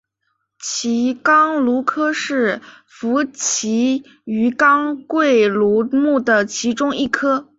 [0.59, 7.45] 奇肛鲈科是辐鳍鱼纲鲑鲈目的其中一科。